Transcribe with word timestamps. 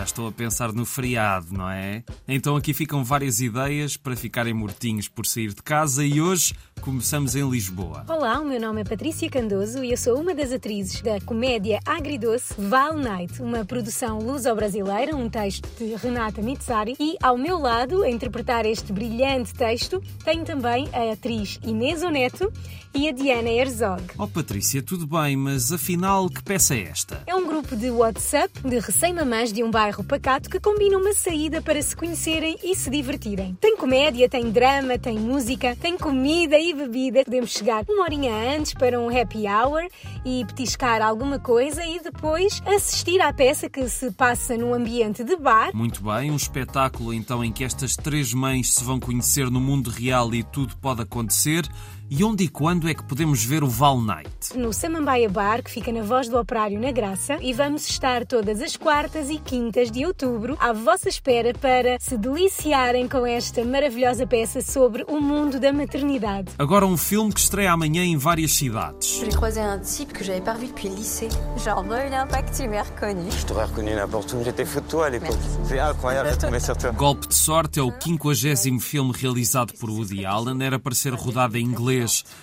estou 0.00 0.28
a 0.28 0.32
pensar 0.32 0.72
no 0.72 0.86
feriado, 0.86 1.48
não 1.52 1.68
é? 1.68 2.02
Então 2.26 2.56
aqui 2.56 2.72
ficam 2.72 3.04
várias 3.04 3.40
ideias 3.40 3.96
para 3.96 4.16
ficarem 4.16 4.54
mortinhos 4.54 5.08
por 5.08 5.26
sair 5.26 5.52
de 5.52 5.62
casa 5.62 6.02
e 6.04 6.20
hoje 6.20 6.54
começamos 6.80 7.36
em 7.36 7.48
Lisboa. 7.48 8.04
Olá, 8.08 8.40
o 8.40 8.44
meu 8.44 8.58
nome 8.58 8.80
é 8.80 8.84
Patrícia 8.84 9.28
Candoso 9.28 9.84
e 9.84 9.90
eu 9.90 9.96
sou 9.96 10.18
uma 10.18 10.34
das 10.34 10.50
atrizes 10.50 11.02
da 11.02 11.20
comédia 11.20 11.78
agridoce 11.84 12.54
Val 12.58 12.96
Night, 12.96 13.42
uma 13.42 13.64
produção 13.64 14.18
luso-brasileira, 14.18 15.14
um 15.14 15.28
texto 15.28 15.68
de 15.78 15.94
Renata 15.94 16.40
Mitsari. 16.40 16.96
E 16.98 17.16
ao 17.22 17.36
meu 17.36 17.58
lado, 17.58 18.02
a 18.02 18.10
interpretar 18.10 18.64
este 18.64 18.92
brilhante 18.92 19.52
texto, 19.52 20.02
tenho 20.24 20.44
também 20.44 20.88
a 20.92 21.12
atriz 21.12 21.60
Inês 21.62 22.02
Oneto 22.02 22.50
e 22.94 23.08
a 23.08 23.12
Diana 23.12 23.48
Herzog. 23.48 24.02
Oh 24.18 24.28
Patrícia, 24.28 24.82
tudo 24.82 25.06
bem, 25.06 25.36
mas 25.36 25.72
afinal 25.72 26.28
que 26.28 26.42
peça 26.42 26.74
é 26.74 26.82
esta? 26.82 27.22
É 27.26 27.34
um 27.34 27.46
grupo 27.46 27.74
de 27.74 27.90
WhatsApp 27.90 28.52
de 28.62 28.78
recém-mamães 28.78 29.52
de 29.52 29.62
um 29.64 29.70
bairro 29.82 30.04
pacato 30.04 30.48
que 30.48 30.60
combina 30.60 30.96
uma 30.96 31.12
saída 31.12 31.60
para 31.60 31.82
se 31.82 31.96
conhecerem 31.96 32.56
e 32.62 32.72
se 32.76 32.88
divertirem. 32.88 33.58
Tem 33.60 33.76
comédia, 33.76 34.28
tem 34.28 34.48
drama, 34.48 34.96
tem 34.96 35.18
música, 35.18 35.74
tem 35.74 35.98
comida 35.98 36.56
e 36.56 36.72
bebida. 36.72 37.24
Podemos 37.24 37.50
chegar 37.50 37.84
uma 37.88 38.04
horinha 38.04 38.32
antes 38.56 38.74
para 38.74 39.00
um 39.00 39.08
happy 39.08 39.48
hour 39.48 39.82
e 40.24 40.44
petiscar 40.44 41.02
alguma 41.02 41.40
coisa 41.40 41.84
e 41.84 41.98
depois 41.98 42.62
assistir 42.64 43.20
à 43.20 43.32
peça 43.32 43.68
que 43.68 43.88
se 43.88 44.12
passa 44.12 44.56
num 44.56 44.72
ambiente 44.72 45.24
de 45.24 45.34
bar. 45.34 45.74
Muito 45.74 46.00
bem, 46.00 46.30
um 46.30 46.36
espetáculo 46.36 47.12
então 47.12 47.44
em 47.44 47.50
que 47.50 47.64
estas 47.64 47.96
três 47.96 48.32
mães 48.32 48.72
se 48.74 48.84
vão 48.84 49.00
conhecer 49.00 49.50
no 49.50 49.60
mundo 49.60 49.90
real 49.90 50.32
e 50.32 50.44
tudo 50.44 50.76
pode 50.76 51.02
acontecer. 51.02 51.68
E 52.14 52.22
onde 52.24 52.44
e 52.44 52.48
quando 52.48 52.90
é 52.90 52.92
que 52.92 53.02
podemos 53.02 53.42
ver 53.42 53.64
o 53.64 53.66
Val 53.66 53.98
Night? 53.98 54.28
No 54.54 54.70
Samambaia 54.70 55.30
Bar, 55.30 55.62
que 55.62 55.70
fica 55.70 55.90
na 55.90 56.02
Voz 56.02 56.28
do 56.28 56.38
Operário 56.38 56.78
na 56.78 56.92
Graça, 56.92 57.38
e 57.40 57.54
vamos 57.54 57.88
estar 57.88 58.26
todas 58.26 58.60
as 58.60 58.76
quartas 58.76 59.30
e 59.30 59.38
quintas 59.38 59.90
de 59.90 60.04
outubro 60.04 60.54
à 60.60 60.74
vossa 60.74 61.08
espera 61.08 61.54
para 61.54 61.96
se 61.98 62.18
deliciarem 62.18 63.08
com 63.08 63.24
esta 63.24 63.64
maravilhosa 63.64 64.26
peça 64.26 64.60
sobre 64.60 65.06
o 65.08 65.22
mundo 65.22 65.58
da 65.58 65.72
maternidade. 65.72 66.52
Agora 66.58 66.84
um 66.84 66.98
filme 66.98 67.32
que 67.32 67.40
estreia 67.40 67.72
amanhã 67.72 68.04
em 68.04 68.18
várias 68.18 68.52
cidades. 68.52 69.18
J'ai 69.18 69.30
croisé 69.30 69.62
un 69.62 69.80
type 69.80 70.12
que 70.12 70.22
j'avais 70.22 70.44
pas 70.44 70.52
revu 70.52 70.66
depuis 70.66 70.90
le 70.90 70.96
lycée. 70.96 71.30
Genre, 71.64 71.82
Brûlin, 71.82 72.26
pas 72.26 72.42
que 72.42 72.54
tu 72.54 72.68
m'aies 72.68 72.82
reconnu. 72.82 73.30
Je 73.30 73.46
t'aurais 73.46 73.64
reconnu 73.64 73.94
n'importe 73.94 74.34
où. 74.34 74.44
J'étais 74.44 74.66
fou 74.66 74.82
de 74.82 74.86
toi 74.86 75.06
à 75.06 75.08
l'époque. 75.08 75.38
C'est 75.64 75.80
incroyable 75.80 76.32
de 76.32 76.36
tomber 76.36 76.60
sur 76.60 76.76
toi. 76.76 76.90
Golpe 76.90 77.26
de 77.26 77.32
Sorte 77.32 77.78
é 77.78 77.82
o 77.82 77.90
50 77.90 78.78
filme 78.80 79.12
realizado 79.18 79.72
por 79.80 79.88
Woody 79.88 80.26
Allen. 80.26 80.62
Era 80.62 80.78
para 80.78 80.94
ser 80.94 81.14
rodado 81.14 81.56
em 81.56 81.64
inglês 81.64 82.01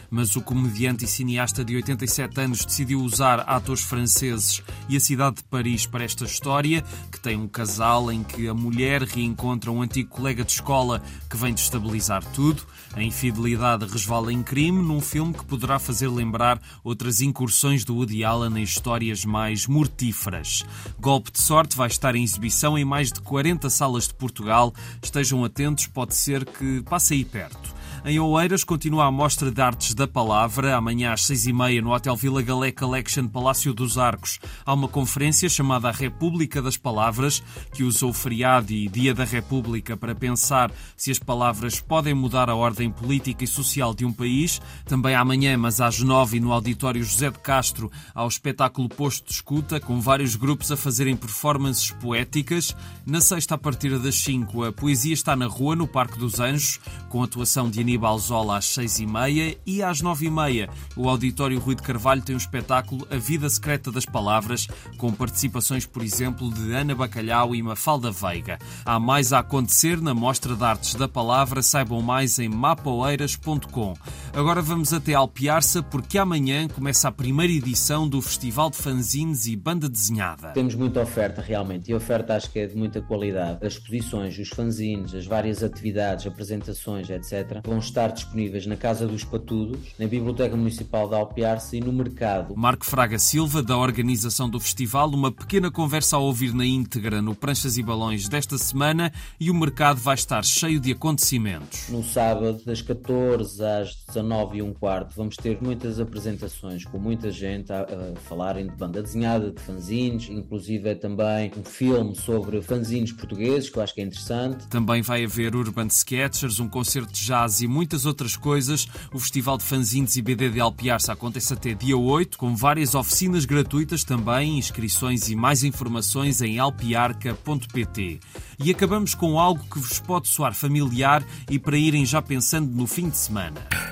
mas 0.09 0.35
o 0.35 0.41
comediante 0.41 1.05
e 1.05 1.07
cineasta 1.07 1.63
de 1.63 1.75
87 1.75 2.41
anos 2.41 2.65
decidiu 2.65 3.01
usar 3.01 3.41
atores 3.41 3.81
franceses 3.81 4.61
e 4.87 4.95
a 4.95 4.99
cidade 4.99 5.37
de 5.37 5.43
Paris 5.43 5.85
para 5.85 6.03
esta 6.03 6.25
história, 6.25 6.83
que 7.11 7.19
tem 7.19 7.35
um 7.35 7.47
casal 7.47 8.11
em 8.11 8.23
que 8.23 8.47
a 8.47 8.53
mulher 8.53 9.03
reencontra 9.03 9.71
um 9.71 9.81
antigo 9.81 10.09
colega 10.09 10.43
de 10.43 10.51
escola 10.51 11.01
que 11.29 11.37
vem 11.37 11.53
destabilizar 11.53 12.23
tudo. 12.33 12.63
A 12.93 13.03
infidelidade 13.03 13.85
resvala 13.85 14.33
em 14.33 14.41
crime 14.41 14.81
num 14.81 15.01
filme 15.01 15.33
que 15.33 15.45
poderá 15.45 15.77
fazer 15.77 16.07
lembrar 16.07 16.59
outras 16.83 17.21
incursões 17.21 17.83
do 17.83 17.95
Woody 17.95 18.23
Allen 18.23 18.57
em 18.57 18.63
histórias 18.63 19.25
mais 19.25 19.67
mortíferas. 19.67 20.63
Golpe 20.99 21.31
de 21.31 21.41
Sorte 21.41 21.77
vai 21.77 21.87
estar 21.87 22.15
em 22.15 22.23
exibição 22.23 22.77
em 22.77 22.85
mais 22.85 23.11
de 23.11 23.21
40 23.21 23.69
salas 23.69 24.07
de 24.07 24.13
Portugal. 24.13 24.73
Estejam 25.01 25.43
atentos, 25.43 25.87
pode 25.87 26.15
ser 26.15 26.45
que 26.45 26.81
passe 26.83 27.13
aí 27.13 27.25
perto. 27.25 27.78
Em 28.05 28.17
Oeiras 28.17 28.63
continua 28.63 29.05
a 29.05 29.11
Mostra 29.11 29.51
de 29.51 29.61
Artes 29.61 29.93
da 29.93 30.07
Palavra. 30.07 30.75
Amanhã 30.75 31.11
às 31.11 31.25
seis 31.25 31.45
e 31.45 31.51
meia 31.51 31.81
no 31.81 31.93
Hotel 31.93 32.15
Vila 32.15 32.41
Galé 32.41 32.71
Collection 32.71 33.27
Palácio 33.27 33.73
dos 33.73 33.97
Arcos 33.97 34.39
há 34.65 34.73
uma 34.73 34.87
conferência 34.87 35.49
chamada 35.49 35.89
A 35.89 35.91
República 35.91 36.61
das 36.61 36.77
Palavras, 36.77 37.43
que 37.73 37.83
usou 37.83 38.11
o 38.11 38.13
feriado 38.13 38.71
e 38.71 38.87
Dia 38.87 39.13
da 39.13 39.25
República 39.25 39.97
para 39.97 40.15
pensar 40.15 40.71
se 40.95 41.11
as 41.11 41.19
palavras 41.19 41.81
podem 41.81 42.13
mudar 42.13 42.49
a 42.49 42.55
ordem 42.55 42.89
política 42.89 43.43
e 43.43 43.47
social 43.47 43.93
de 43.93 44.05
um 44.05 44.13
país. 44.13 44.61
Também 44.85 45.13
amanhã, 45.13 45.57
mas 45.57 45.81
às 45.81 45.99
nove 45.99 46.39
no 46.39 46.53
Auditório 46.53 47.03
José 47.03 47.29
de 47.29 47.39
Castro, 47.39 47.91
há 48.15 48.23
o 48.23 48.29
espetáculo 48.29 48.87
Posto 48.87 49.27
de 49.27 49.33
Escuta, 49.33 49.79
com 49.79 49.99
vários 49.99 50.37
grupos 50.37 50.71
a 50.71 50.77
fazerem 50.77 51.17
performances 51.17 51.91
poéticas. 51.91 52.73
Na 53.05 53.19
sexta, 53.19 53.55
a 53.55 53.57
partir 53.57 53.99
das 53.99 54.15
cinco, 54.15 54.63
a 54.63 54.71
poesia 54.71 55.13
está 55.13 55.35
na 55.35 55.47
rua, 55.47 55.75
no 55.75 55.87
Parque 55.87 56.17
dos 56.17 56.39
Anjos, 56.39 56.79
com 57.09 57.21
atuação 57.21 57.69
de 57.69 57.88
Aníbal 57.89 58.19
Zola 58.19 58.57
às 58.57 58.65
seis 58.65 58.99
e 58.99 59.05
meia 59.07 59.57
e 59.65 59.81
às 59.81 59.99
nove 59.99 60.27
e 60.27 60.29
meia 60.29 60.69
o 60.95 61.09
Auditório 61.09 61.57
Rui 61.59 61.73
de 61.73 61.81
Carvalho 61.81 62.21
tem 62.21 62.35
o 62.35 62.37
um 62.37 62.39
espetáculo 62.39 63.07
A 63.09 63.15
Vida 63.15 63.49
Secreta 63.49 63.91
das 63.91 64.05
Palavras, 64.05 64.67
com 64.95 65.11
participações, 65.11 65.87
por 65.87 66.03
exemplo, 66.03 66.51
de 66.51 66.71
Ana 66.71 66.93
Bacalhau 66.93 67.55
e 67.55 67.63
Mafalda 67.63 68.11
Veiga. 68.11 68.59
Há 68.85 68.99
mais 68.99 69.33
a 69.33 69.39
acontecer 69.39 69.99
na 69.99 70.13
Mostra 70.13 70.55
de 70.55 70.63
Artes 70.63 70.93
da 70.93 71.07
Palavra, 71.07 71.63
saibam 71.63 71.99
mais 72.01 72.37
em 72.37 72.47
mapoeiras.com. 72.47 73.95
Agora 74.39 74.61
vamos 74.61 74.93
até 74.93 75.13
Alpiarça, 75.13 75.83
porque 75.83 76.17
amanhã 76.17 76.65
começa 76.69 77.09
a 77.09 77.11
primeira 77.11 77.51
edição 77.51 78.07
do 78.07 78.21
Festival 78.21 78.69
de 78.69 78.77
Fanzines 78.77 79.47
e 79.47 79.53
Banda 79.53 79.89
Desenhada. 79.89 80.51
Temos 80.53 80.75
muita 80.75 81.01
oferta, 81.01 81.41
realmente, 81.41 81.89
e 81.89 81.93
a 81.93 81.97
oferta 81.97 82.37
acho 82.37 82.49
que 82.49 82.57
é 82.59 82.65
de 82.65 82.73
muita 82.73 83.01
qualidade. 83.01 83.57
As 83.61 83.73
exposições, 83.73 84.39
os 84.39 84.47
fanzines, 84.47 85.13
as 85.13 85.25
várias 85.25 85.61
atividades, 85.61 86.25
apresentações, 86.25 87.09
etc., 87.09 87.59
vão 87.65 87.79
estar 87.79 88.13
disponíveis 88.13 88.65
na 88.65 88.77
Casa 88.77 89.05
dos 89.05 89.25
Patudos, 89.25 89.93
na 89.99 90.07
Biblioteca 90.07 90.55
Municipal 90.55 91.09
de 91.09 91.15
Alpiarce 91.15 91.75
e 91.75 91.81
no 91.81 91.91
mercado. 91.91 92.55
Marco 92.55 92.85
Fraga 92.85 93.19
Silva, 93.19 93.61
da 93.61 93.77
organização 93.77 94.49
do 94.49 94.57
festival, 94.57 95.09
uma 95.09 95.33
pequena 95.33 95.69
conversa 95.69 96.15
a 96.15 96.19
ouvir 96.19 96.53
na 96.53 96.65
íntegra 96.65 97.21
no 97.21 97.35
Pranchas 97.35 97.77
e 97.77 97.83
Balões 97.83 98.29
desta 98.29 98.57
semana 98.57 99.11
e 99.37 99.51
o 99.51 99.53
mercado 99.53 99.99
vai 99.99 100.15
estar 100.15 100.45
cheio 100.45 100.79
de 100.79 100.93
acontecimentos. 100.93 101.89
No 101.89 102.01
sábado, 102.01 102.61
das 102.65 102.81
14 102.81 103.61
às 103.65 103.95
19 104.07 104.28
e 104.53 104.61
um 104.61 104.73
quarto, 104.73 105.15
vamos 105.15 105.35
ter 105.35 105.57
muitas 105.59 105.99
apresentações 105.99 106.85
com 106.85 106.99
muita 106.99 107.31
gente 107.31 107.73
a, 107.73 107.81
a 107.81 108.19
falarem 108.21 108.67
de 108.67 108.75
banda 108.75 109.01
desenhada, 109.01 109.51
de 109.51 109.59
fanzines, 109.59 110.29
inclusive 110.29 110.89
é 110.89 110.95
também 110.95 111.51
um 111.57 111.63
filme 111.63 112.15
sobre 112.15 112.61
fanzines 112.61 113.11
portugueses, 113.11 113.69
que 113.69 113.77
eu 113.77 113.83
acho 113.83 113.93
que 113.93 114.01
é 114.01 114.03
interessante. 114.03 114.67
Também 114.67 115.01
vai 115.01 115.23
haver 115.23 115.55
Urban 115.55 115.87
Sketchers, 115.87 116.59
um 116.59 116.69
concerto 116.69 117.11
de 117.11 117.25
jazz 117.25 117.61
e 117.61 117.67
muitas 117.67 118.05
outras 118.05 118.37
coisas. 118.37 118.87
O 119.11 119.19
Festival 119.19 119.57
de 119.57 119.63
Fanzines 119.63 120.15
e 120.15 120.21
BD 120.21 120.49
de 120.49 120.59
Alpiarça 120.59 121.11
acontece 121.11 121.51
até 121.51 121.73
dia 121.73 121.97
8, 121.97 122.37
com 122.37 122.55
várias 122.55 122.93
oficinas 122.93 123.45
gratuitas 123.45 124.03
também, 124.03 124.59
inscrições 124.59 125.27
e 125.29 125.35
mais 125.35 125.63
informações 125.63 126.39
em 126.41 126.59
alpiarca.pt. 126.59 128.19
E 128.63 128.69
acabamos 128.69 129.15
com 129.15 129.39
algo 129.39 129.63
que 129.63 129.79
vos 129.79 129.99
pode 129.99 130.27
soar 130.27 130.53
familiar 130.53 131.23
e 131.49 131.57
para 131.57 131.77
irem 131.77 132.05
já 132.05 132.21
pensando 132.21 132.69
no 132.71 132.85
fim 132.85 133.09
de 133.09 133.17
semana. 133.17 133.88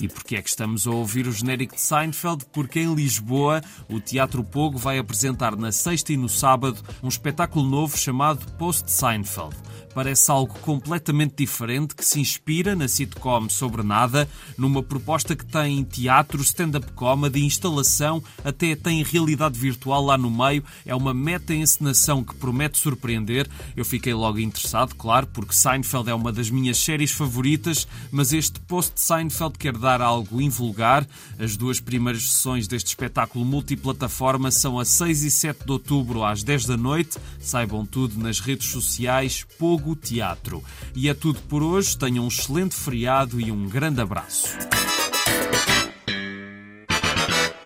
E 0.00 0.08
porquê 0.08 0.36
é 0.36 0.42
que 0.42 0.48
estamos 0.48 0.86
a 0.86 0.90
ouvir 0.90 1.26
o 1.26 1.32
genérico 1.32 1.74
de 1.74 1.80
Seinfeld? 1.80 2.46
Porque 2.52 2.80
em 2.80 2.94
Lisboa 2.94 3.60
o 3.88 4.00
Teatro 4.00 4.42
Pogo 4.42 4.78
vai 4.78 4.98
apresentar 4.98 5.54
na 5.56 5.70
sexta 5.70 6.12
e 6.12 6.16
no 6.16 6.28
sábado 6.28 6.82
um 7.02 7.08
espetáculo 7.08 7.68
novo 7.68 7.98
chamado 7.98 8.50
Post 8.52 8.90
Seinfeld 8.90 9.54
parece 9.94 10.30
algo 10.30 10.54
completamente 10.60 11.36
diferente 11.36 11.94
que 11.94 12.04
se 12.04 12.20
inspira 12.20 12.74
na 12.76 12.88
sitcom 12.88 13.48
Sobre 13.48 13.82
Nada, 13.82 14.28
numa 14.56 14.82
proposta 14.82 15.34
que 15.34 15.44
tem 15.44 15.82
teatro, 15.84 16.40
stand-up 16.42 16.92
comedy, 16.92 17.44
instalação, 17.44 18.22
até 18.44 18.74
tem 18.76 19.02
realidade 19.02 19.58
virtual 19.58 20.04
lá 20.04 20.16
no 20.16 20.30
meio. 20.30 20.64
É 20.84 20.94
uma 20.94 21.12
meta-encenação 21.12 22.22
que 22.22 22.34
promete 22.34 22.78
surpreender. 22.78 23.48
Eu 23.76 23.84
fiquei 23.84 24.14
logo 24.14 24.38
interessado, 24.38 24.94
claro, 24.94 25.26
porque 25.26 25.54
Seinfeld 25.54 26.10
é 26.10 26.14
uma 26.14 26.32
das 26.32 26.50
minhas 26.50 26.78
séries 26.78 27.10
favoritas, 27.10 27.86
mas 28.10 28.32
este 28.32 28.60
post-Seinfeld 28.60 29.58
quer 29.58 29.76
dar 29.76 30.00
algo 30.00 30.40
invulgar. 30.40 31.06
As 31.38 31.56
duas 31.56 31.80
primeiras 31.80 32.30
sessões 32.30 32.68
deste 32.68 32.88
espetáculo 32.88 33.44
multiplataforma 33.44 34.50
são 34.50 34.78
a 34.78 34.84
6 34.84 35.24
e 35.24 35.30
7 35.30 35.64
de 35.64 35.72
outubro 35.72 36.24
às 36.24 36.42
10 36.42 36.66
da 36.66 36.76
noite. 36.76 37.18
Saibam 37.40 37.84
tudo 37.84 38.18
nas 38.18 38.40
redes 38.40 38.68
sociais. 38.68 39.44
Pouco 39.58 39.79
Teatro. 39.96 40.62
E 40.94 41.08
é 41.08 41.14
tudo 41.14 41.40
por 41.42 41.62
hoje. 41.62 41.96
Tenham 41.96 42.24
um 42.24 42.28
excelente 42.28 42.74
feriado 42.74 43.40
e 43.40 43.50
um 43.50 43.68
grande 43.68 44.00
abraço. 44.00 44.79